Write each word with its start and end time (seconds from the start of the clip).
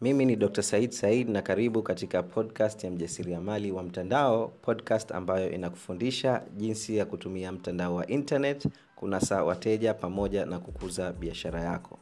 mimi 0.00 0.24
ni 0.24 0.36
dr 0.36 0.62
said 0.62 0.90
said 0.92 1.28
na 1.28 1.42
karibu 1.42 1.82
katika 1.82 2.22
podcast 2.22 2.84
ya 2.84 2.90
mjasiriamali 2.90 3.72
wa 3.72 3.82
mtandao 3.82 4.48
podcast 4.48 5.12
ambayo 5.12 5.50
inakufundisha 5.50 6.42
jinsi 6.56 6.96
ya 6.96 7.04
kutumia 7.06 7.52
mtandao 7.52 7.94
wa 7.94 8.06
internet 8.06 8.68
kunasa 8.96 9.44
wateja 9.44 9.94
pamoja 9.94 10.46
na 10.46 10.58
kukuza 10.58 11.12
biashara 11.12 11.60
yako. 11.60 11.98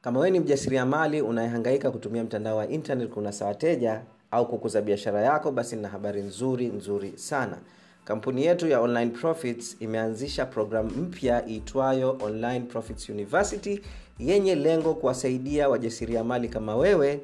Kama 0.00 0.18
wewe 0.20 0.30
ni 0.30 0.40
mjasiriamali 0.40 1.22
unayehangaika 1.22 1.90
kutumia 1.90 2.24
mtandao 2.24 2.56
wa 2.56 2.68
internet 2.68 3.08
kunasa 3.10 3.46
wateja 3.46 4.02
au 4.30 4.48
kukuza 4.48 4.82
biashara 4.82 5.20
yako 5.20 5.52
basi 5.52 5.76
nina 5.76 5.88
habari 5.88 6.22
nzuri 6.22 6.66
nzuri 6.66 7.12
sana 7.18 7.58
kampuni 8.08 8.44
yetu 8.44 8.68
ya 8.68 8.80
online 8.80 9.10
profits 9.10 9.76
imeanzisha 9.80 10.46
programu 10.46 10.90
mpya 10.90 11.48
iitwayo 11.48 12.18
online 12.22 12.60
profits 12.60 13.08
university 13.08 13.80
yenye 14.18 14.54
lengo 14.54 14.94
kuwasaidia 14.94 15.68
wajasiriamali 15.68 16.48
kama 16.48 16.76
wewe 16.76 17.20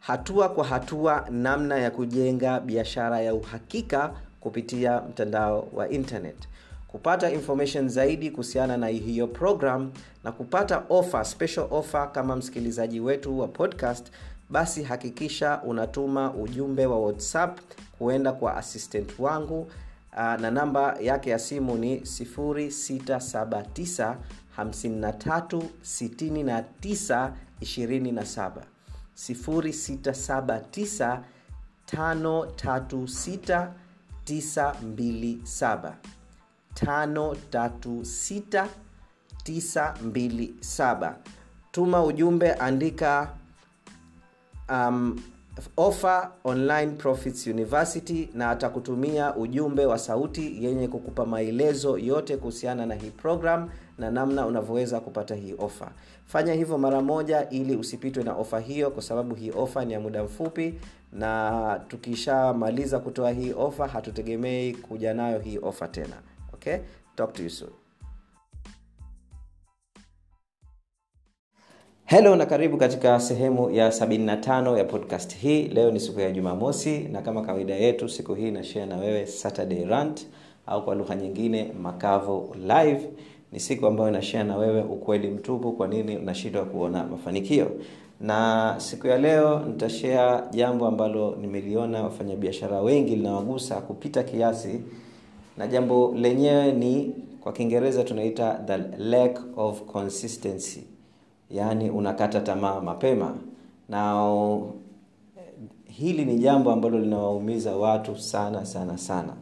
hatua 0.00 0.48
kwa 0.48 0.64
hatua 0.64 1.26
namna 1.30 1.78
ya 1.78 1.90
kujenga 1.90 2.60
biashara 2.60 3.20
ya 3.20 3.34
uhakika 3.34 4.12
kupitia 4.40 5.00
mtandao 5.00 5.68
wa 5.72 5.88
internet. 5.88 6.36
Kupata 6.88 7.30
information 7.30 7.88
zaidi 7.88 8.30
kuhusiana 8.30 8.76
na 8.76 8.86
hiyo 8.86 9.26
program 9.26 9.90
na 10.24 10.32
kupata 10.32 10.82
offer, 10.88 11.24
special 11.24 11.66
offer 11.70 12.12
kama 12.12 12.36
msikilizaji 12.36 13.00
wetu 13.00 13.38
wa 13.40 13.48
podcast 13.48 14.06
basi 14.50 14.82
hakikisha 14.82 15.60
unatuma 15.62 16.34
ujumbe 16.34 16.86
wa 16.86 16.98
whatsapp 17.00 17.58
kuenda 17.98 18.32
kwa 18.32 18.56
assistant 18.56 19.18
wangu 19.18 19.70
na 20.16 20.50
namba 20.50 20.96
yake 21.00 21.30
ya 21.30 21.38
simu 21.38 21.76
ni 21.78 21.96
679 22.00 24.16
53 24.58 25.62
69 25.84 27.30
27 27.60 28.52
0679 29.16 31.20
536 31.92 33.70
927 34.26 35.92
536927 40.18 41.14
tuma 41.72 42.04
ujumbe 42.04 42.52
andika 42.52 43.30
um, 44.68 45.20
offer 45.76 46.30
online 46.44 46.92
profits 46.92 47.46
university 47.46 48.28
na 48.34 48.50
atakutumia 48.50 49.36
ujumbe 49.36 49.86
wa 49.86 49.98
sauti 49.98 50.64
yenye 50.64 50.88
kukupa 50.88 51.26
maelezo 51.26 51.98
yote 51.98 52.36
kuhusiana 52.36 52.86
na 52.86 52.94
hii 52.94 53.10
program 53.10 53.68
na 53.98 54.10
namna 54.10 54.46
unavyoweza 54.46 55.00
kupata 55.00 55.34
hii 55.34 55.54
ofa 55.58 55.90
fanya 56.26 56.52
hivyo 56.54 56.78
mara 56.78 57.02
moja 57.02 57.48
ili 57.50 57.76
usipitwe 57.76 58.22
na 58.24 58.34
ofa 58.34 58.60
hiyo 58.60 58.90
kwa 58.90 59.02
sababu 59.02 59.34
hii 59.34 59.50
ofa 59.50 59.84
ni 59.84 59.92
ya 59.92 60.00
muda 60.00 60.24
mfupi 60.24 60.74
na 61.12 61.80
tukishamaliza 61.88 62.98
kutoa 62.98 63.30
hii 63.30 63.52
ofa 63.52 63.88
hatutegemei 63.88 64.74
kuja 64.74 65.14
nayo 65.14 65.38
hii 65.38 65.58
ofa 65.62 65.88
tena. 65.88 66.16
Okay? 66.54 66.76
Talk 67.16 67.32
to 67.32 67.42
you 67.42 67.50
soon 67.50 67.70
helo 72.08 72.36
na 72.36 72.46
karibu 72.46 72.76
katika 72.76 73.20
sehemu 73.20 73.70
ya 73.70 73.88
75 73.88 74.78
ya 74.78 74.84
podcast 74.84 75.36
hii. 75.36 75.62
Leo 75.68 75.90
ni 75.90 76.00
siku 76.00 76.20
ya 76.20 76.30
jumamosi 76.30 76.98
na 76.98 77.22
kama 77.22 77.42
kawaida 77.42 77.74
yetu 77.74 78.08
siku 78.08 78.34
hii 78.34 78.50
nashare 78.50 78.86
na 78.86 78.96
wewe 78.96 79.26
saturday 79.26 79.84
rant 79.84 80.26
au 80.66 80.84
kwa 80.84 80.94
lugha 80.94 81.14
nyingine 81.14 81.72
makavo 81.82 82.56
live. 82.66 83.08
Ni 83.52 83.60
siku 83.60 83.86
ambayo 83.86 84.10
nashare 84.10 84.44
na 84.44 84.56
wewe 84.56 84.82
ukweli 84.82 85.28
mtupu 85.30 85.72
kwa 85.72 85.88
nini 85.88 86.16
unashindwa 86.16 86.64
kuona 86.64 87.04
mafanikio. 87.04 87.70
Na 88.20 88.74
siku 88.78 89.06
ya 89.06 89.18
leo 89.18 89.58
nitashare 89.66 90.42
jambo 90.50 90.86
ambalo 90.86 91.36
nimeliona 91.40 92.02
wafanyabiashara 92.02 92.80
wengi 92.80 93.16
linawagusa 93.16 93.74
kupita 93.80 94.22
kiasi. 94.22 94.80
Na 95.58 95.66
jambo 95.66 96.14
lenyewe 96.16 96.72
ni 96.72 97.12
kwa 97.40 97.52
kiingereza 97.52 98.04
tunaita 98.04 98.60
the 98.66 98.76
lack 98.98 99.40
of 99.56 99.82
consistency 99.82 100.97
yaani 101.50 101.90
unakata 101.90 102.40
tamaa 102.40 102.80
mapema. 102.80 103.34
Na 103.88 104.14
hili 105.84 106.24
ni 106.24 106.38
jambo 106.38 106.72
ambalo 106.72 106.98
linawaumiza 106.98 107.76
watu 107.76 108.18
sana 108.18 108.66
sana 108.66 108.98
sana. 108.98 109.32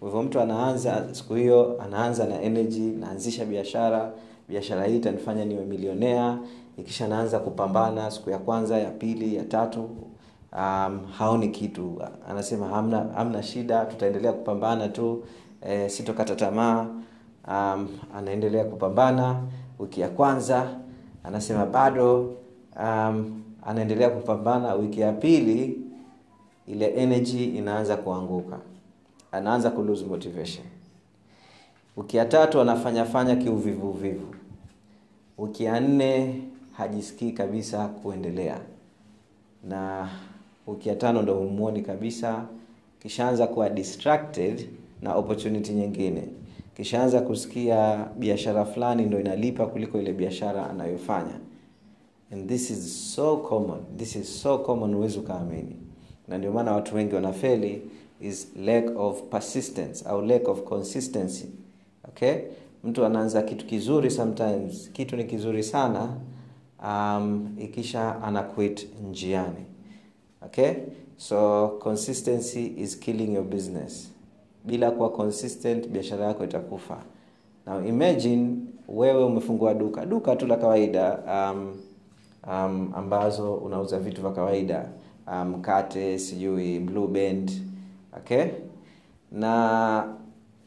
Kwa 0.00 0.08
hivyo 0.08 0.22
mtu 0.22 0.40
anaanza 0.40 1.04
siku 1.12 1.34
hiyo 1.34 1.76
anaanza 1.82 2.26
na 2.26 2.42
energy 2.42 2.80
naanzisha 2.80 3.44
biashara 3.44 4.12
biashara 4.48 4.84
hii 4.84 4.96
itanifanya 4.96 5.44
niwe 5.44 5.64
milionea. 5.64 6.38
Ikisha 6.78 7.08
naanza 7.08 7.38
kupambana 7.38 8.10
siku 8.10 8.30
ya 8.30 8.38
kwanza 8.38 8.78
ya 8.78 8.90
pili 8.90 9.36
ya 9.36 9.44
tatu 9.44 9.82
um, 10.52 11.00
haoni 11.18 11.48
kitu. 11.48 12.02
Anasema 12.30 12.66
hamna, 12.68 13.06
hamna 13.14 13.42
shida 13.42 13.84
tutaendelea 13.84 14.32
kupambana 14.32 14.88
tu 14.88 15.24
e, 15.62 15.88
sitokata 15.88 16.34
tamaa. 16.36 16.86
Um, 17.48 17.88
anaendelea 18.16 18.64
kupambana. 18.64 19.36
Wiki 19.78 20.00
ya 20.00 20.08
kwanza 20.08 20.66
anasema 21.24 21.66
bado 21.66 22.34
um, 22.80 23.42
anaendelea 23.66 24.10
kupambana. 24.10 24.74
Wiki 24.74 25.00
ya 25.00 25.12
pili 25.12 25.80
ile 26.66 26.86
energy 26.86 27.44
inaanza 27.44 27.96
kuanguka. 27.96 28.58
Anaanza 29.32 29.70
ku 29.70 29.82
motivation. 30.06 30.66
Wiki 31.96 32.16
ya 32.16 32.24
tatu 32.24 32.60
anafanya 32.60 33.04
fanya 33.04 33.36
wiki 35.38 35.64
ya 35.64 35.80
nne 35.80 36.42
hajisikii 36.72 37.32
kabisa 37.32 37.88
kuendelea. 37.88 38.60
Na 39.68 40.08
wiki 40.66 40.88
ya 40.88 40.96
tano 40.96 41.22
ndo 41.22 41.34
humuoni 41.34 41.82
kabisa. 41.82 42.44
Kishaanza 43.02 43.46
kuwa 43.46 43.70
distracted 43.70 44.68
na 45.02 45.14
opportunity 45.14 45.72
nyingine 45.72 46.22
kishaanza 46.76 47.20
kusikia 47.20 48.08
biashara 48.18 48.64
fulani 48.64 49.02
ndo 49.06 49.20
inalipa 49.20 49.66
kuliko 49.66 50.00
ile 50.00 50.12
biashara 50.12 50.70
anayofanya. 50.70 51.40
And 52.32 52.48
this 52.48 52.70
is 52.70 53.14
so 53.14 53.36
common 53.36 53.78
this 53.96 54.16
is 54.16 54.42
so 54.42 54.58
common 54.58 54.94
huwezi 54.94 55.18
ukaamini. 55.18 55.76
Na 56.28 56.38
ndio 56.38 56.52
maana 56.52 56.72
watu 56.72 56.96
wengi 56.96 57.14
wanafeli 57.14 57.82
is 58.20 58.48
lack 58.56 58.98
of 59.00 59.22
persistence 59.22 60.08
au 60.08 60.22
lack 60.22 60.48
of 60.48 60.62
consistency. 60.62 61.46
Okay? 62.08 62.34
Mtu 62.84 63.04
anaanza 63.04 63.42
kitu 63.42 63.66
kizuri 63.66 64.10
sometimes 64.10 64.90
kitu 64.92 65.16
ni 65.16 65.24
kizuri 65.24 65.62
sana 65.62 66.16
um, 66.84 67.56
ikisha 67.58 68.22
anaquit 68.22 68.88
njiani. 69.10 69.64
Okay? 70.46 70.72
So 71.16 71.68
consistency 71.68 72.66
is 72.76 72.98
killing 72.98 73.34
your 73.34 73.44
business 73.44 74.10
bila 74.64 74.90
kuwa 74.90 75.10
consistent 75.12 75.88
biashara 75.88 76.24
yako 76.26 76.44
itakufa. 76.44 76.96
Now 77.66 77.86
imagine 77.86 78.56
wewe 78.88 79.24
umefungua 79.24 79.74
duka. 79.74 80.06
Duka 80.06 80.36
tu 80.36 80.46
la 80.46 80.56
kawaida 80.56 81.18
um, 81.26 81.76
um, 82.48 82.90
ambazo 82.94 83.54
unauza 83.54 83.98
vitu 83.98 84.20
vya 84.22 84.30
kawaida. 84.30 84.88
Mkate 85.46 86.12
um, 86.12 86.18
sijui 86.18 86.80
blue 86.80 87.06
band 87.06 87.52
okay? 88.16 88.44
Na 89.32 90.14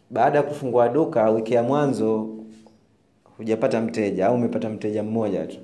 baada 0.10 0.38
ya 0.38 0.44
kufungua 0.44 0.90
duka 0.90 1.30
wiki 1.30 1.54
ya 1.54 1.64
mwanzo 1.64 2.30
hujapata 3.38 3.82
mteja 3.82 4.28
au 4.28 4.36
umepata 4.36 4.70
mteja 4.70 5.04
mmoja 5.04 5.46
tu. 5.48 5.58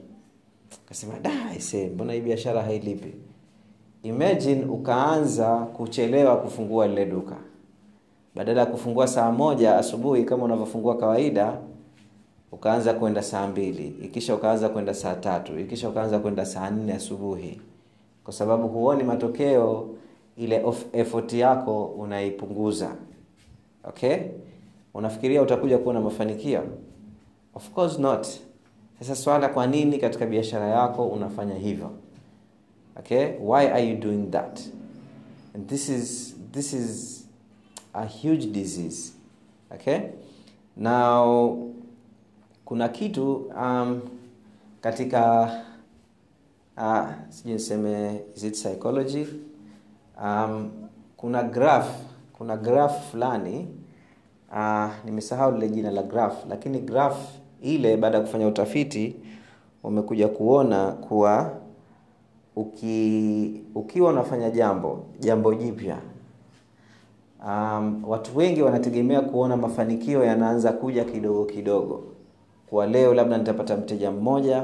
Kasema 0.90 1.20
da 1.20 1.32
ise 1.58 1.88
mbona 1.90 2.14
hii 2.14 2.22
biashara 2.22 2.62
hailipi? 2.62 3.14
Imagine 4.04 4.66
ukaanza 4.66 5.56
kuchelewa 5.58 6.38
kufungua 6.38 6.88
lile 6.88 7.06
duka 7.06 7.36
badala 8.36 8.60
ya 8.60 8.66
kufungua 8.66 9.08
saa 9.08 9.32
moja 9.32 9.78
asubuhi 9.78 10.24
kama 10.24 10.44
unavyofungua 10.44 10.98
kawaida 10.98 11.58
ukaanza 12.52 12.94
kwenda 12.94 13.22
saa 13.22 13.48
mbili 13.48 13.88
ikisha 13.88 14.36
ukaanza 14.36 14.70
kwenda 14.70 14.94
saa 14.94 15.16
tatu 15.16 15.60
ikisha 15.60 15.90
ukaanza 15.90 16.20
kwenda 16.20 16.46
saa 16.46 16.70
nne 16.70 16.94
asubuhi. 16.94 17.62
Kwa 18.24 18.34
sababu 18.34 18.68
huoni 18.68 19.04
matokeo 19.04 19.90
ile 20.38 20.66
effort 20.94 21.34
yako 21.34 21.86
unaipunguza. 21.86 22.96
Okay? 23.84 24.18
Unafikiria 24.94 25.42
utakuja 25.42 25.78
kuwa 25.78 25.94
na 25.94 26.02
mafanikio? 26.02 26.64
Of 27.56 27.70
course 27.70 28.00
not. 28.00 28.28
Sasa 29.00 29.16
swala 29.16 29.50
kwa 29.50 29.68
nini 29.68 29.98
katika 29.98 30.26
biashara 30.26 30.68
yako 30.68 31.08
unafanya 31.08 31.56
hivyo? 31.56 31.92
Okay? 33.00 33.26
Why 33.42 33.68
are 33.68 33.90
you 33.90 33.98
doing 33.98 34.28
that? 34.32 34.60
And 35.56 35.68
this 35.68 35.90
is 35.90 36.36
this 36.52 36.74
is 36.74 37.23
a 37.94 38.06
huge 38.06 38.46
disease 38.48 39.14
okay? 39.72 40.00
Now 40.78 41.58
kuna 42.66 42.90
kitu 42.90 43.36
um, 43.36 44.02
katika 44.82 45.42
uh, 46.78 47.08
sijui 47.30 47.54
niseme 47.54 48.20
is 48.36 48.44
it 48.44 48.54
psychology? 48.54 49.26
Um, 50.24 50.72
kuna 51.18 51.44
graph 51.44 51.88
kuna 52.38 52.58
graph 52.58 53.12
fulani 53.12 53.68
uh, 54.52 54.90
nimesahau 55.06 55.52
lile 55.52 55.70
jina 55.70 55.92
la 55.92 56.04
graph 56.04 56.46
lakini 56.50 56.80
graph 56.80 57.18
ile 57.62 57.98
baada 57.98 58.18
ya 58.18 58.24
kufanya 58.24 58.48
utafiti 58.48 59.16
umekuja 59.84 60.28
kuona 60.28 60.92
kuwa 60.92 61.52
uki, 62.56 63.62
ukiwa 63.76 64.10
unafanya 64.10 64.50
jambo 64.50 65.06
jambo 65.20 65.54
jipya 65.54 65.98
um, 67.48 68.04
watu 68.08 68.38
wengi 68.38 68.62
wanategemea 68.62 69.22
kuona 69.22 69.58
mafanikio 69.58 70.24
yanaanza 70.24 70.72
kuja 70.72 71.04
kidogo 71.04 71.46
kidogo. 71.46 72.04
Kwa 72.70 72.88
leo 72.88 73.14
labda 73.14 73.38
nitapata 73.38 73.78
mteja 73.78 74.12
mmoja 74.12 74.64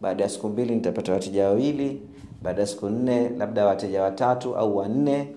baada 0.00 0.22
ya 0.24 0.30
siku 0.30 0.48
mbili 0.48 0.74
nitapata 0.74 1.12
wateja 1.12 1.44
wawili 1.48 2.02
baada 2.42 2.60
ya 2.60 2.66
siku 2.66 2.88
nne 2.88 3.28
labda 3.28 3.66
wateja 3.66 4.02
watatu 4.02 4.56
au 4.56 4.76
wanne 4.76 5.28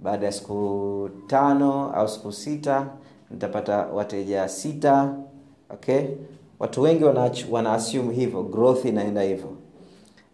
baada 0.00 0.26
ya 0.26 0.32
siku 0.32 1.10
tano 1.26 1.92
au 1.94 2.08
siku 2.08 2.32
sita 2.32 2.86
nitapata 3.30 3.86
wateja 3.86 4.48
sita 4.48 5.14
okay? 5.70 6.02
Watu 6.58 6.82
wengi 6.82 7.04
wana, 7.04 7.30
wana 7.50 7.72
assume 7.72 8.14
hivyo 8.14 8.42
growth 8.42 8.84
inaenda 8.84 9.22
hivyo. 9.22 9.48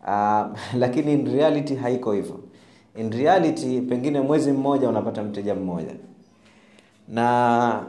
Uh, 0.03 0.47
lakini 0.83 1.13
in 1.13 1.33
reality 1.33 1.75
haiko 1.75 2.13
hivyo 2.13 2.41
in 2.97 3.11
reality 3.13 3.81
pengine 3.81 4.21
mwezi 4.21 4.53
mmoja 4.53 4.89
unapata 4.89 5.23
mteja 5.23 5.55
mmoja. 5.55 5.95
Na 7.09 7.85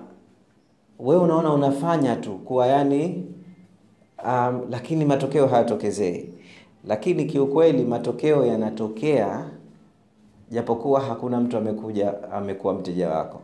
we 0.99 1.15
unaona 1.17 1.53
unafanya 1.53 2.15
tu 2.15 2.37
kuwa 2.37 2.67
yani 2.67 3.25
um, 4.25 4.61
lakini 4.69 5.05
matokeo 5.05 5.47
hayatokezei. 5.47 6.33
Lakini 6.87 7.25
kiukweli 7.25 7.83
matokeo 7.83 8.45
yanatokea 8.45 9.45
japokuwa 10.51 11.01
hakuna 11.01 11.39
mtu 11.39 11.57
amekuja 11.57 12.31
amekuwa 12.31 12.73
mteja 12.73 13.09
wako. 13.09 13.41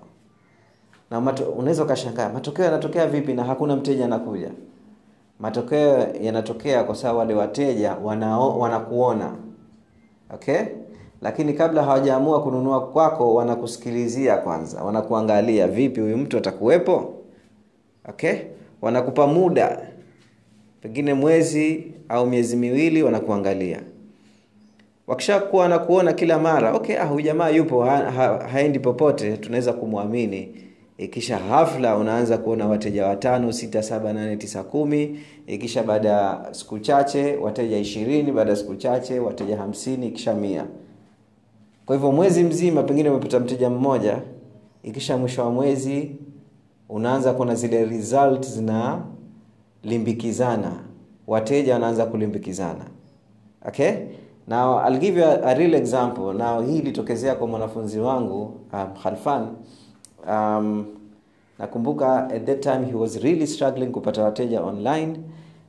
Na 1.12 1.19
unaweza 1.57 1.83
ukashangaa 1.83 2.30
matokeo 2.30 2.65
yanatokea 2.65 3.07
vipi 3.07 3.33
na 3.33 3.44
hakuna 3.44 3.75
mteja 3.75 4.06
anakuja? 4.06 4.51
Matokeo 5.39 6.07
yanatokea 6.21 6.83
kwa 6.83 6.95
sababu 6.95 7.19
wale 7.19 7.33
wateja 7.33 7.95
wanao, 7.95 8.60
wanakuona. 8.60 9.36
Okay 10.33 10.62
lakini 11.21 11.53
kabla 11.53 11.83
hawajaamua 11.83 12.43
kununua 12.43 12.87
kwako 12.87 13.33
wanakusikilizia 13.35 14.37
kwanza. 14.37 14.83
Wanakuangalia 14.83 15.67
vipi 15.67 16.01
huyu 16.01 16.17
mtu 16.17 16.37
atakuwepo? 16.37 17.13
Okay? 18.09 18.33
Wanakupa 18.81 19.27
muda. 19.27 19.87
Pengine 20.81 21.13
mwezi 21.13 21.91
au 22.09 22.27
miezi 22.27 22.55
miwili 22.55 23.03
wanakuangalia. 23.03 23.81
Wakishakuwa 25.07 25.63
wanakuona 25.63 26.13
kila 26.13 26.39
mara 26.39 26.73
okay 26.73 26.97
ah, 26.99 27.05
huyu 27.05 27.21
jamaa 27.25 27.49
yupo 27.49 27.83
ha, 27.83 27.97
ha, 28.11 28.47
haendi 28.51 28.79
popote 28.79 29.37
tunaweza 29.37 29.73
kumwamini 29.73 30.55
ikisha 30.97 31.37
hafla 31.37 31.97
unaanza 31.97 32.37
kuona 32.37 32.67
wateja 32.67 33.05
watano 33.05 33.51
sita 33.51 33.83
saba 33.83 34.13
nane 34.13 34.35
tisa 34.37 34.63
kumi. 34.63 35.19
Ikisha 35.47 35.83
baada 35.83 36.09
ya 36.09 36.47
siku 36.51 36.79
chache 36.79 37.35
wateja 37.35 37.77
ishirini 37.77 38.31
baada 38.31 38.49
ya 38.49 38.55
siku 38.55 38.75
chache 38.75 39.19
wateja 39.19 39.57
hamsini 39.57 40.07
ikisha 40.07 40.33
mia 40.33 40.65
kwa 41.88 41.95
hivyo 41.95 42.12
mwezi 42.12 42.44
mzima 42.44 42.84
pengine 42.84 43.10
umepata 43.10 43.39
mteja 43.39 43.69
mmoja 43.69 44.22
ikisha 44.84 45.18
mwisho 45.18 45.42
wa 45.44 45.51
mwezi 45.51 46.16
unaanza 46.89 47.34
kuona 47.34 47.56
zile 47.56 47.86
result 47.86 48.45
zinalimbikizana. 48.48 50.72
Wateja 51.28 51.74
wanaanza 51.74 52.06
kulimbikizana. 52.06 52.86
Okay? 53.68 53.92
Now 54.48 54.88
I'll 54.88 54.98
give 55.00 55.19
you 55.19 55.25
a, 55.25 55.54
real 55.54 55.74
example. 55.74 56.34
Now 56.34 56.62
hii 56.62 56.78
ilitokezea 56.78 57.36
kwa 57.36 57.48
mwanafunzi 57.48 58.00
wangu 58.00 58.60
um, 58.74 58.88
Khalfan. 59.04 59.48
Um, 60.30 60.86
nakumbuka 61.60 62.30
at 62.30 62.45
that 62.45 62.60
time 62.60 62.86
he 62.86 62.94
was 62.94 63.16
really 63.16 63.48
struggling 63.48 63.88
kupata 63.88 64.24
wateja 64.24 64.62
online 64.63 65.19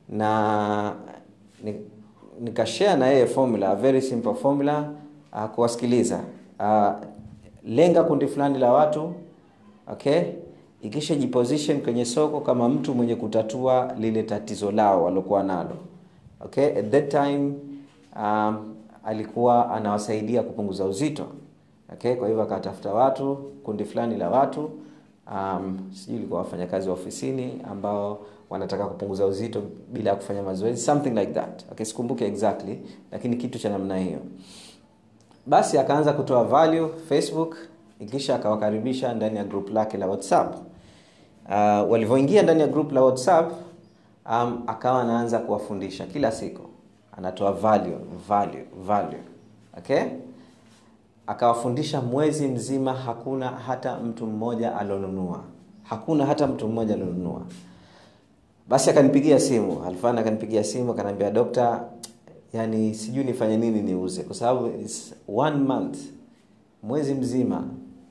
na 0.09 0.93
nikashare 2.41 2.99
na 2.99 3.07
yeye 3.07 3.25
formula 3.25 3.69
a 3.69 3.75
very 3.75 4.01
simple 4.01 4.33
formula 4.33 4.89
uh, 5.33 5.45
kuwasikiliza. 5.45 6.19
Uh, 6.59 6.89
lenga 7.63 8.03
kundi 8.03 8.27
fulani 8.27 8.57
la 8.59 8.71
watu 8.73 9.13
okay? 9.91 10.21
Ikisha 10.81 11.15
jiposition 11.15 11.81
kwenye 11.81 12.05
soko 12.05 12.39
kama 12.41 12.69
mtu 12.69 12.93
mwenye 12.95 13.15
kutatua 13.15 13.93
lile 13.99 14.23
tatizo 14.23 14.71
lao 14.71 15.03
walokuwa 15.03 15.43
nalo 15.43 15.77
okay? 16.45 16.65
At 16.65 16.89
that 16.91 17.09
time 17.09 17.53
um, 18.15 18.75
alikuwa 19.05 19.71
anawasaidia 19.71 20.43
kupunguza 20.43 20.85
uzito 20.85 21.25
okay? 21.93 22.15
Kwa 22.15 22.27
hivyo 22.27 22.43
akatafuta 22.43 22.93
watu 22.93 23.35
kundi 23.63 23.85
fulani 23.85 24.17
la 24.17 24.29
watu 24.29 24.69
um, 25.31 25.79
sijui 25.93 26.17
ilikuwa 26.17 26.39
wafanyakazi 26.39 26.87
wa 26.87 26.93
ofisini 26.93 27.61
ambao 27.71 28.19
wanataka 28.49 28.85
kupunguza 28.85 29.25
uzito 29.25 29.61
bila 29.93 30.09
ya 30.09 30.15
kufanya 30.15 30.43
mazoezi 30.43 30.81
something 30.81 31.09
like 31.09 31.31
that 31.33 31.63
okay? 31.71 31.85
Sikumbuke 31.85 32.25
exactly 32.27 32.79
lakini 33.11 33.35
kitu 33.35 33.59
cha 33.59 33.69
namna 33.69 33.97
hiyo 33.97 34.19
basi 35.49 35.77
akaanza 35.77 36.13
kutoa 36.13 36.43
value 36.43 36.89
facebook 37.09 37.57
ikisha 37.99 38.35
akawakaribisha 38.35 39.13
ndani 39.13 39.37
ya 39.37 39.43
group 39.43 39.69
lake 39.69 39.97
la 39.97 40.07
whatsapp. 40.07 40.55
Uh, 41.45 41.91
walivyoingia 41.91 42.43
ndani 42.43 42.61
ya 42.61 42.67
group 42.67 42.91
la 42.91 43.01
whatsapp 43.03 43.51
um, 44.31 44.63
akawa 44.67 45.01
anaanza 45.01 45.39
kuwafundisha 45.39 46.05
kila 46.05 46.31
siku. 46.31 46.61
Anatoa 47.17 47.51
value 47.51 47.97
value 48.27 48.65
value. 48.87 49.23
Okay? 49.77 50.01
Akawafundisha 51.27 52.01
mwezi 52.01 52.47
mzima 52.47 52.93
hakuna 52.93 53.47
hata 53.47 53.97
mtu 53.99 54.25
mmoja 54.27 54.75
alionunua 54.77 55.39
hakuna 55.83 56.25
hata 56.25 56.47
mtu 56.47 56.67
mmoja 56.67 56.93
alionunua 56.93 57.41
basi 58.67 58.89
akanipigia 58.89 59.39
simu. 59.39 59.83
Alfan 59.87 60.17
akanipigia 60.17 60.63
simu 60.63 60.91
akaniambia 60.91 61.31
dokta 61.31 61.83
yani 62.53 62.93
sijui 62.95 63.23
nifanye 63.23 63.57
nini 63.57 63.81
niuze. 63.81 64.23
Kwa 64.23 64.35
sababu 64.35 64.71
one 65.35 65.57
month. 65.57 65.97
Mwezi 66.83 67.13
mzima 67.13 67.63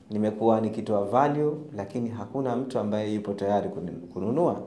nimekuwa 0.09 0.61
nikitoa 0.61 1.05
value 1.05 1.53
lakini 1.77 2.09
hakuna 2.09 2.55
mtu 2.55 2.79
ambaye 2.79 3.13
yupo 3.13 3.33
tayari 3.33 3.69
kununua. 4.13 4.61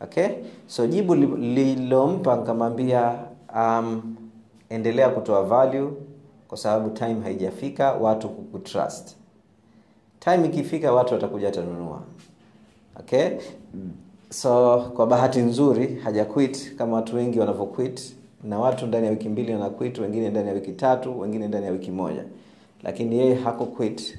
Okay? 0.00 0.28
So 0.66 0.86
jibu 0.86 1.14
lililompa 1.14 2.36
nikamwambia 2.36 3.18
um, 3.56 4.16
endelea 4.68 5.08
kutoa 5.08 5.42
value 5.42 5.90
kwa 6.48 6.58
sababu 6.58 6.90
time 6.90 7.20
haijafika 7.22 7.92
watu 7.92 8.28
kukutrust. 8.28 9.16
Time 10.20 10.46
ikifika 10.46 10.92
watu 10.92 11.14
watakuja 11.14 11.46
watanunua 11.46 12.02
okay? 13.00 13.28
So 14.30 14.80
kwa 14.96 15.06
bahati 15.06 15.40
nzuri 15.40 15.94
haja 15.94 16.24
quit 16.24 16.76
kama 16.76 16.96
watu 16.96 17.16
wengi 17.16 17.40
wanavyo 17.40 17.66
quit 17.66 18.14
na 18.44 18.58
watu 18.58 18.86
ndani 18.86 19.06
ya 19.06 19.12
wiki 19.12 19.28
mbili 19.28 19.52
wana 19.52 19.70
quit 19.70 19.98
wengine 19.98 20.30
ndani 20.30 20.48
ya 20.48 20.54
wiki 20.54 20.72
tatu 20.72 21.20
wengine 21.20 21.48
ndani 21.48 21.66
ya 21.66 21.72
wiki 21.72 21.90
moja. 21.90 22.24
Lakini 22.82 23.18
yeye 23.18 23.34
hako 23.34 23.66
quit. 23.66 24.18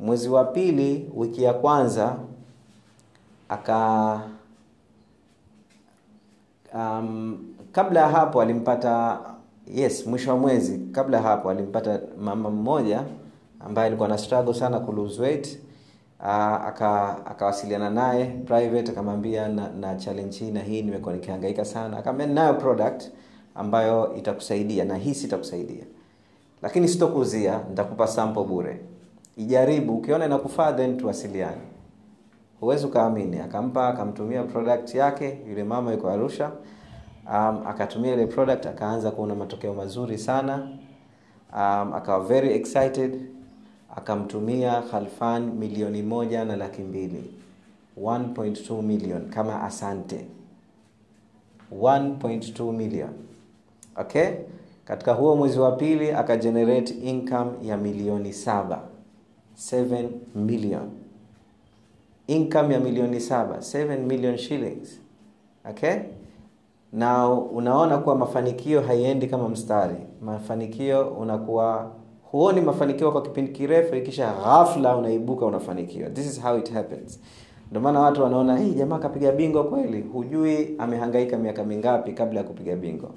Mwezi 0.00 0.28
wa 0.28 0.44
pili 0.44 1.10
wiki 1.14 1.42
ya 1.42 1.52
kwanza 1.54 2.16
aka 3.48 4.20
um, 6.74 7.38
kabla 7.72 8.00
ya 8.00 8.08
hapo 8.08 8.42
alimpata 8.42 9.18
yes 9.74 10.06
mwisho 10.06 10.30
wa 10.30 10.36
mwezi 10.36 10.78
kabla 10.92 11.16
ya 11.16 11.22
hapo 11.22 11.50
alimpata 11.50 12.00
mama 12.20 12.50
mmoja 12.50 13.04
ambaye 13.60 13.86
alikuwa 13.86 14.08
na 14.08 14.18
struggle 14.18 14.54
sana 14.54 14.80
ku 14.80 15.08
weight. 15.20 15.58
Aka 16.20 17.26
akawasiliana 17.26 17.90
naye 17.90 18.24
private 18.24 18.90
akamwambia 18.92 19.48
na, 19.48 19.68
na 19.68 19.94
challenge 19.94 20.36
hii 20.38 20.50
na 20.50 20.60
hii 20.60 20.82
nimekuwa 20.82 21.14
nikihangaika 21.14 21.64
sana. 21.64 21.98
Akamwambia 21.98 22.26
nayo 22.34 22.54
product 22.54 23.10
ambayo 23.58 24.14
itakusaidia 24.16 24.84
na 24.84 24.96
hii 24.96 25.14
sitakusaidia. 25.14 25.84
Lakini 26.62 26.88
sitokuzia 26.88 27.60
nitakupa 27.70 28.06
sample 28.06 28.44
bure. 28.44 28.80
Ijaribu 29.36 29.96
ukiona 29.96 30.26
inakufaa 30.26 30.72
then 30.72 30.96
tuwasiliane. 30.96 31.60
Huwezi 32.60 32.86
ukaamini. 32.86 33.38
Akampa 33.40 33.88
akamtumia 33.88 34.42
product 34.42 34.94
yake 34.94 35.38
yule 35.48 35.64
mama 35.64 35.92
yuko 35.92 36.10
arusha 36.10 36.50
um, 37.26 37.66
akatumia 37.66 38.12
ile 38.14 38.26
product 38.26 38.66
akaanza 38.66 39.10
kuona 39.10 39.34
matokeo 39.34 39.74
mazuri 39.74 40.18
sana 40.18 40.68
um, 41.52 41.92
akawa 41.94 42.20
very 42.24 42.52
excited 42.54 43.20
akamtumia 43.96 44.82
khalfan 44.82 45.42
milioni 45.52 46.02
moja 46.02 46.44
na 46.44 46.56
laki 46.56 46.82
mbili. 46.82 47.34
1.2 48.02 48.82
million 48.82 49.30
kama 49.30 49.62
asante. 49.62 50.26
1.2 51.80 52.72
million 52.72 53.10
okay? 54.00 54.28
Katika 54.84 55.12
huo 55.12 55.36
mwezi 55.36 55.58
wa 55.58 55.72
pili 55.72 56.10
akagenerate 56.10 56.94
income 56.94 57.50
ya 57.62 57.76
milioni 57.76 58.32
saba. 58.32 58.80
7 59.56 60.08
million. 60.34 60.90
Income 62.26 62.74
ya 62.74 62.80
milioni 62.80 63.20
saba. 63.20 63.56
7 63.56 63.98
million 63.98 64.36
shillings. 64.36 65.00
Okay? 65.70 65.94
Na 66.92 67.28
unaona 67.32 67.98
kuwa 67.98 68.16
mafanikio 68.16 68.80
haiendi 68.80 69.26
kama 69.26 69.48
mstari. 69.48 69.96
Mafanikio 70.22 71.08
unakuwa 71.08 71.90
huoni 72.22 72.60
mafanikio 72.60 73.12
kwa 73.12 73.22
kipindi 73.22 73.52
kirefu 73.52 73.94
ikisha 73.94 74.32
ghafla 74.44 74.96
unaibuka 74.96 75.46
unafanikiwa 75.46 76.10
this 76.10 76.26
is 76.26 76.42
how 76.42 76.58
it 76.58 76.72
happens. 76.72 77.20
Ndio 77.70 77.80
maana 77.80 78.00
watu 78.00 78.22
wanaona 78.22 78.58
hii 78.58 78.70
jamaa 78.74 78.98
kapiga 78.98 79.32
bingo 79.32 79.64
kweli. 79.64 80.00
Hujui 80.02 80.74
amehangaika 80.78 81.36
miaka 81.38 81.64
mingapi 81.64 82.12
kabla 82.12 82.40
ya 82.40 82.46
kupiga 82.46 82.76
bingo 82.76 83.10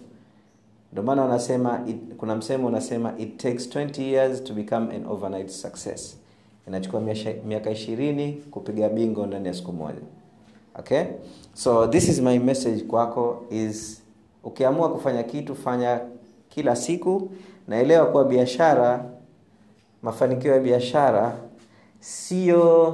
ndio 0.92 1.04
maana 1.04 1.22
wanasema 1.22 1.84
it, 1.88 2.16
kuna 2.18 2.36
msemo 2.36 2.68
unasema 2.68 3.14
it 3.18 3.38
takes 3.38 3.68
20 3.76 4.02
years 4.02 4.44
to 4.44 4.54
become 4.54 4.96
an 4.96 5.06
overnight 5.06 5.50
success. 5.50 6.18
Inachukua 6.68 7.02
miaka 7.46 7.72
ishirini 7.72 8.34
kupiga 8.34 8.90
bingo 8.90 9.26
ndani 9.26 9.48
ya 9.48 9.54
siku 9.54 9.74
moja. 9.74 10.02
Okay? 10.80 11.04
So 11.54 11.88
this 11.88 12.10
is 12.10 12.20
my 12.22 12.40
message 12.40 12.84
kwako 12.84 13.46
is 13.50 14.02
ukiamua 14.44 14.90
kufanya 14.94 15.24
kitu 15.24 15.56
fanya 15.56 16.00
kila 16.50 16.76
siku. 16.76 17.30
Naelewa 17.68 18.06
kuwa 18.06 18.24
biashara 18.26 19.06
mafanikio 20.02 20.54
ya 20.54 20.60
biashara 20.60 21.38
sio 22.00 22.90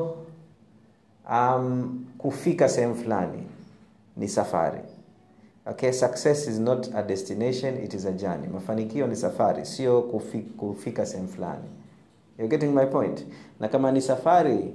um, 1.31 2.05
kufika 2.17 2.69
sehemu 2.69 2.95
fulani. 2.95 3.43
Ni 4.17 4.27
safari 4.27 4.79
okay 5.69 5.91
success 5.91 6.47
is 6.47 6.59
not 6.59 6.87
a 6.95 7.03
destination 7.03 7.77
it 7.77 7.93
is 7.93 8.05
a 8.05 8.11
journey. 8.11 8.47
Mafanikio 8.47 9.07
ni 9.07 9.15
safari 9.15 9.65
sio 9.65 10.01
kufika, 10.57 11.05
sehemu 11.05 11.27
fulani. 11.27 11.69
You're 12.37 12.49
getting 12.57 12.73
my 12.75 12.85
point? 12.85 13.25
Na 13.59 13.67
kama 13.67 13.91
ni 13.91 14.01
safari 14.01 14.73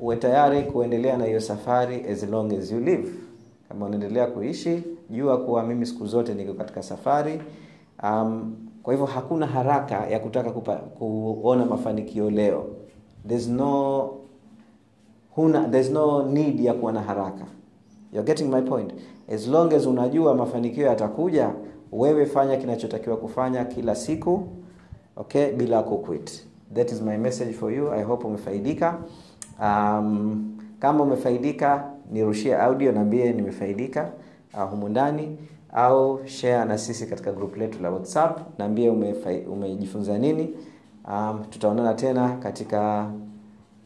uwe 0.00 0.16
tayari 0.16 0.62
kuendelea 0.62 1.16
na 1.16 1.24
hiyo 1.24 1.40
safari 1.40 2.04
as 2.08 2.22
long 2.22 2.52
as 2.52 2.72
you 2.72 2.80
live. 2.80 3.12
Kama 3.68 3.86
unaendelea 3.86 4.26
kuishi 4.26 4.82
jua 5.10 5.38
kuwa 5.44 5.62
mimi 5.62 5.86
siku 5.86 6.06
zote 6.06 6.34
niko 6.34 6.54
katika 6.54 6.82
safari. 6.82 7.40
Um, 8.02 8.56
kwa 8.82 8.92
hivyo 8.94 9.06
hakuna 9.06 9.46
haraka 9.46 10.06
ya 10.06 10.18
kutaka 10.18 10.50
kupa, 10.50 10.76
kuona 10.76 11.64
mafanikio 11.66 12.30
leo. 12.30 12.66
There's 13.28 13.48
no 13.48 14.10
huna 15.30 15.68
there's 15.68 15.90
no 15.90 16.22
need 16.22 16.60
ya 16.60 16.74
kuwa 16.74 16.92
na 16.92 17.02
haraka. 17.02 17.46
You're 18.12 18.26
getting 18.26 18.48
my 18.50 18.60
point 18.62 18.92
as 19.34 19.46
long 19.48 19.72
as 19.72 19.86
unajua 19.86 20.34
mafanikio 20.34 20.86
yatakuja 20.86 21.50
wewe 21.92 22.26
fanya 22.26 22.56
kinachotakiwa 22.56 23.16
kufanya 23.16 23.64
kila 23.64 23.94
siku 23.94 24.46
okay 25.16 25.52
bila 25.52 25.82
kuquit. 25.82 26.44
That 26.74 26.92
is 26.92 27.02
my 27.02 27.16
message 27.16 27.52
for 27.52 27.72
you. 27.72 27.92
I 27.92 28.02
hope 28.02 28.26
umefaidika. 28.26 28.98
Um, 29.60 30.56
kama 30.78 31.04
umefaidika 31.04 31.90
nirushie 32.12 32.56
audio 32.56 32.92
naambie 32.92 33.32
nimefaidika 33.32 34.10
uh, 34.54 34.70
humu 34.70 34.88
ndani 34.88 35.38
au 35.72 36.20
share 36.26 36.64
na 36.64 36.78
sisi 36.78 37.06
katika 37.06 37.32
group 37.32 37.56
letu 37.56 37.82
la 37.82 37.90
whatsapp 37.90 38.58
naambie 38.58 38.90
umejifunza 39.50 40.18
nini. 40.18 40.54
Um, 41.08 41.44
tutaonana 41.50 41.94
tena 41.94 42.28
katika 42.36 43.10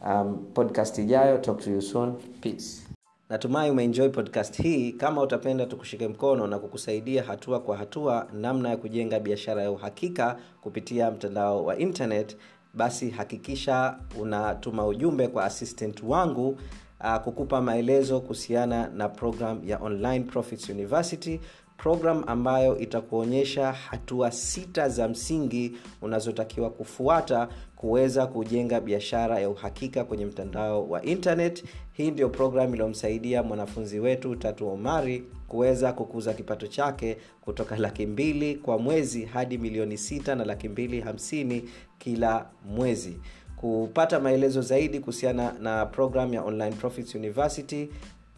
um, 0.06 0.38
podcast 0.54 0.98
ijayo. 0.98 1.38
Talk 1.38 1.58
to 1.60 1.70
you 1.70 1.82
soon. 1.82 2.12
Peace 2.40 2.87
natumai 3.30 3.70
umeenjoy 3.70 4.08
podcast 4.08 4.62
hii. 4.62 4.92
Kama 4.92 5.22
utapenda 5.22 5.66
tukushike 5.66 6.08
mkono 6.08 6.46
na 6.46 6.58
kukusaidia 6.58 7.22
hatua 7.22 7.60
kwa 7.60 7.76
hatua 7.76 8.28
namna 8.32 8.68
ya 8.68 8.76
kujenga 8.76 9.20
biashara 9.20 9.62
ya 9.62 9.70
uhakika 9.70 10.36
kupitia 10.60 11.10
mtandao 11.10 11.64
wa 11.64 11.76
internet 11.78 12.36
basi 12.74 13.10
hakikisha 13.10 13.98
unatuma 14.20 14.86
ujumbe 14.86 15.28
kwa 15.28 15.44
assistant 15.44 16.02
wangu 16.02 16.58
uh, 17.00 17.16
kukupa 17.16 17.60
maelezo 17.60 18.20
kuhusiana 18.20 18.88
na 18.88 19.08
program 19.08 19.60
ya 19.64 19.78
online 19.78 20.24
profits 20.24 20.68
university 20.68 21.40
program 21.82 22.24
ambayo 22.26 22.78
itakuonyesha 22.78 23.72
hatua 23.72 24.30
sita 24.30 24.88
za 24.88 25.08
msingi 25.08 25.72
unazotakiwa 26.02 26.70
kufuata 26.70 27.48
kuweza 27.76 28.26
kujenga 28.26 28.80
biashara 28.80 29.38
ya 29.38 29.50
uhakika 29.50 30.04
kwenye 30.04 30.26
mtandao 30.26 30.88
wa 30.88 31.02
internet. 31.02 31.64
Hii 31.92 32.10
ndio 32.10 32.28
program 32.28 32.72
iliyomsaidia 32.74 33.42
mwanafunzi 33.42 34.00
wetu 34.00 34.36
tatu 34.36 34.68
omari 34.68 35.24
kuweza 35.48 35.92
kukuza 35.92 36.34
kipato 36.34 36.66
chake 36.66 37.16
kutoka 37.40 37.76
laki 37.76 38.06
mbili 38.06 38.54
kwa 38.56 38.78
mwezi 38.78 39.24
hadi 39.24 39.58
milioni 39.58 39.98
sita 39.98 40.34
na 40.34 40.44
laki 40.44 40.68
mbili 40.68 41.00
hamsini 41.00 41.64
kila 41.98 42.46
mwezi. 42.66 43.18
Kupata 43.56 44.20
maelezo 44.20 44.62
zaidi 44.62 45.00
kuhusiana 45.00 45.52
na 45.60 45.86
program 45.86 46.34
ya 46.34 46.42
online 46.42 46.76
profits 46.76 47.14
university 47.14 47.88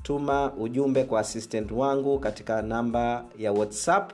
tuma 0.03 0.53
ujumbe 0.53 1.05
kwa 1.05 1.21
assistant 1.21 1.71
wangu 1.73 2.19
katika 2.19 2.63
namba 2.63 3.25
ya 3.39 3.53
whatsapp 3.53 4.13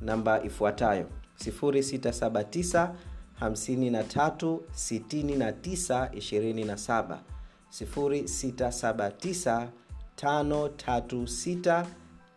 namba 0.00 0.42
ifuatayo 0.42 1.06
679 1.44 2.88
53 3.40 4.58
69 4.74 6.08
27 6.08 7.16
0679 7.80 9.68
536 10.16 11.84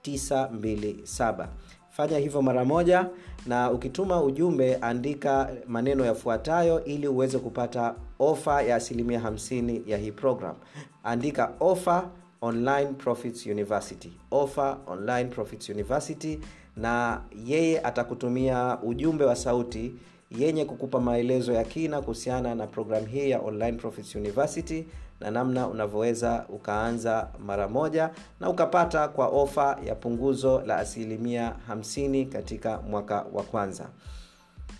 927 0.04 1.48
fanya 1.90 2.18
hivyo 2.18 2.42
mara 2.42 2.66
moja 2.66 3.10
na 3.46 3.72
ukituma 3.72 4.24
ujumbe 4.24 4.76
andika 4.76 5.50
maneno 5.68 6.06
yafuatayo 6.06 6.84
ili 6.84 7.08
uweze 7.08 7.40
kupata 7.40 7.96
ofa 8.20 8.62
ya 8.62 8.76
asilimia 8.76 9.20
50 9.20 9.82
ya 9.90 9.98
hii 9.98 10.12
program. 10.12 10.56
Andika 11.04 11.52
ofa 11.60 12.10
online 12.42 12.94
profits 12.94 13.46
university. 13.46 14.12
Offer 14.32 14.78
online 14.88 15.26
profits 15.30 15.70
university 15.70 16.40
na 16.76 17.22
yeye 17.46 17.80
atakutumia 17.82 18.78
ujumbe 18.84 19.26
wa 19.26 19.36
sauti 19.36 19.94
yenye 20.32 20.66
kukupa 20.66 21.00
maelezo 21.00 21.54
ya 21.54 21.64
kina 21.64 22.02
kuhusiana 22.02 22.56
na 22.56 22.68
programu 22.68 23.06
hii 23.08 23.30
ya 23.30 23.40
online 23.40 23.78
profits 23.78 24.16
university 24.16 24.86
na 25.20 25.32
namna 25.32 25.68
unavyoweza 25.68 26.46
ukaanza 26.50 27.28
mara 27.46 27.68
moja 27.68 28.10
na 28.40 28.50
ukapata 28.50 29.08
kwa 29.08 29.28
ofa 29.28 29.80
ya 29.86 29.96
punguzo 29.96 30.62
la 30.66 30.78
asilimia 30.78 31.56
50 31.72 32.30
katika 32.30 32.78
mwaka 32.82 33.26
wa 33.34 33.44
kwanza. 33.44 33.90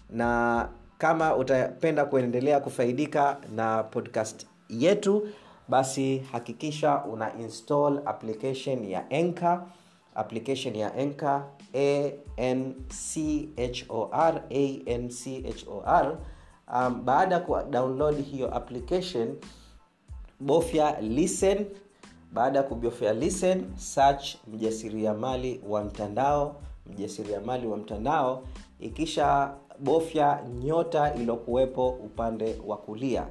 Na 0.10 0.70
kama 0.98 1.36
utapenda 1.36 2.06
kuendelea 2.06 2.60
kufaidika 2.60 3.38
na 3.56 3.84
podcast 3.84 4.48
yetu 4.70 5.28
basi 5.68 6.18
hakikisha 6.18 7.04
una 7.06 7.34
install 7.40 8.02
application 8.06 8.84
ya 8.90 9.10
enca 9.10 9.66
application 10.16 10.76
ya 10.76 10.94
anchor 10.96 11.44
anchor 15.48 16.18
um, 16.74 17.06
baada 17.06 17.36
ya 17.36 17.42
kudownload 17.42 18.26
hiyo 18.26 18.56
application 18.56 19.36
bofya 20.40 21.02
listen. 21.02 21.66
Baada 22.34 22.60
ya 22.60 22.64
kubofya 22.64 23.14
listen 23.14 23.66
search 23.78 24.36
mjasiriamali 24.48 25.62
wa 25.70 25.84
mtandao. 25.84 26.56
Mjasiriamali 26.86 27.68
wa 27.68 27.78
mtandao 27.78 28.44
ikisha 28.80 29.54
bofya 29.80 30.44
nyota 30.64 31.14
iliyokuwepo 31.14 31.90
upande 31.90 32.56
wa 32.66 32.78
kulia 32.78 33.28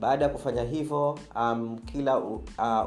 baada 0.00 0.24
ya 0.24 0.30
kufanya 0.30 0.62
hivyo 0.62 1.18
um, 1.36 1.78
kila 1.78 2.18
uh, 2.18 2.40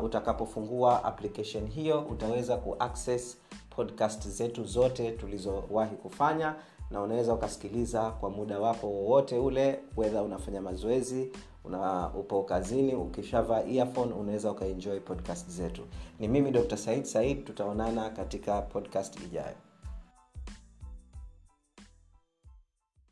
utakapofungua 0.04 1.04
application 1.04 1.68
hiyo 1.68 2.02
utaweza 2.02 2.58
kuaccess 2.58 3.38
podcast 3.70 4.28
zetu 4.28 4.64
zote 4.64 5.12
tulizowahi 5.12 5.96
kufanya 5.96 6.56
na 6.92 7.02
unaweza 7.02 7.34
ukasikiliza 7.34 8.12
kwa 8.12 8.30
muda 8.30 8.60
wako 8.60 8.88
wowote 8.88 9.38
ule 9.38 9.80
wedha 9.98 10.24
unafanya 10.24 10.62
mazoezi 10.62 11.32
una 11.64 12.10
upo 12.14 12.44
kazini 12.44 12.96
ukishavaa 12.96 13.62
unaweza 14.20 14.52
ukaenjoy 14.52 15.00
podcast 15.00 15.50
zetu. 15.50 15.82
Ni 16.20 16.28
mimi 16.28 16.52
dr 16.52 16.78
said 16.78 17.04
said 17.04 17.46
tutaonana 17.46 18.10
katika 18.10 18.62
podcast 18.62 19.20
ijayo 19.24 19.56